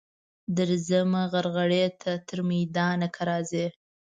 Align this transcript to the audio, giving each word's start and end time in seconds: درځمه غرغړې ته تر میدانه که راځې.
درځمه 0.57 1.21
غرغړې 1.33 1.85
ته 2.01 2.11
تر 2.27 2.39
میدانه 2.49 3.07
که 3.15 3.21
راځې. 3.29 3.65